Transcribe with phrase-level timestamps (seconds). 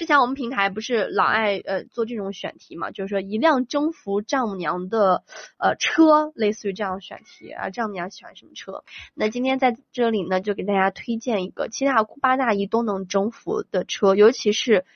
[0.00, 5.24] 之前我们平台不是老爱呃做这种选题嘛，就是说一辆征服丈母娘的
[5.58, 8.82] 呃车，类似于这样选题啊，丈母娘喜欢什么车？
[9.12, 14.86] 那今天在这里呢，就给大家推荐一个七大姑八大姨都能征服的车，尤其是。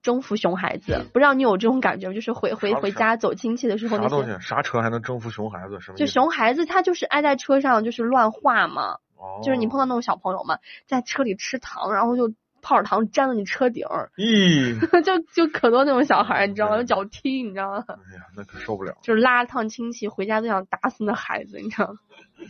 [0.00, 2.14] 征服熊孩子，不知道你有这种感觉吗？
[2.14, 5.80] 就是回回回家走亲戚的时候，那些啥车还能征服熊孩子？
[5.80, 5.98] 什么？
[5.98, 8.98] 就熊孩子他就是爱在车上就是乱画嘛，
[9.42, 13.86] 就是你碰到那种小朋友嘛，在车里吃糖，然后就泡着糖粘到你车顶，
[14.16, 16.76] 咦， 就就可多那种小孩，你知道吗？
[16.76, 17.84] 有脚踢，你知道吗？
[17.88, 18.96] 哎呀，那可受不了。
[19.02, 21.98] 就是拉趟亲戚回家都想打死那孩子，你知道吗？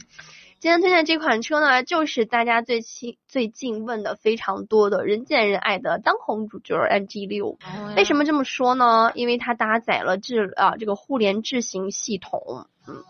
[0.61, 7.57] 今天推荐这款车呢，就是大家最近最近问的非常多的人见人爱的当红主角 MG 六。
[7.97, 9.13] 为什么这么说呢？
[9.15, 13.05] 因为它搭载了智啊这个互联智行系统，嗯。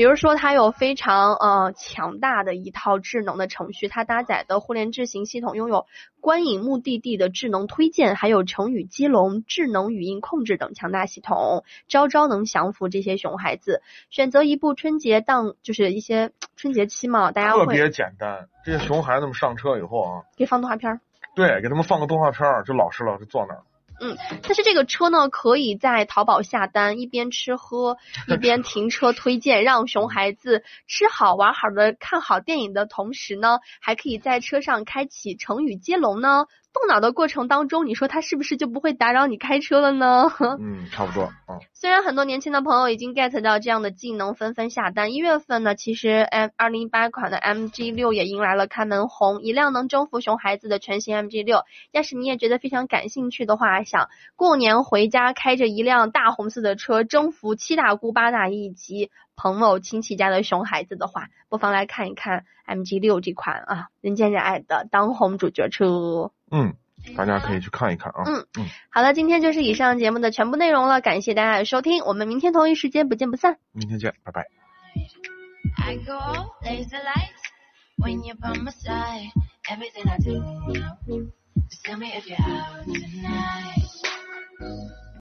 [0.00, 5.84] 比如说，它有非常呃强大的一套智能的程序，它搭载的互联智行系统拥有
[6.22, 13.82] 观影目的地的智能推荐，还有成语接龙、智能语音控制等强大系统，招招能降服这些熊孩子。
[14.08, 18.48] 选择一部春节档，就是一些春节期嘛，大家特别简单。
[18.64, 21.00] 这些熊孩子们上车以后啊，给放动画片儿。
[21.36, 23.60] 对，给他们放个动画片儿，就老实了，就坐那儿。
[24.00, 27.98] 嗯，但是这个车呢，可以在淘宝下单，一边吃喝
[28.28, 36.46] 一边停车 推荐，让熊孩子吃好玩好的看好电影的同时呢，还可以在车上开启成语接龙呢。
[36.72, 40.30] 动脑的过程当中，你说它是不是就不会打扰你开车了呢？
[40.60, 41.58] 嗯，差不多啊。
[41.72, 45.12] 虽然很多年轻的朋友已经 get 到这样的技能，纷纷下单。
[45.12, 51.64] 一月份呢，其实 M 二零一八款的 MG 六也迎来了开门红，一辆能征服熊孩子的全新 MG 六。
[51.90, 66.30] 要是你也觉得非常感兴趣的话，想过年回家开着一辆大红色的车征服七大姑八大姨以及朋友亲戚家的熊孩子的话，不妨来看一看 MG 六这款啊人见人爱的当红主角车。
[66.50, 66.74] 嗯，
[67.16, 68.22] 大家可以去看一看啊。
[68.26, 73.58] 嗯嗯，好了，今天就是以上节目的全部内容了，感谢大家的收听，我们明天同一时间不见不散。
[73.72, 74.46] 明天见，拜拜。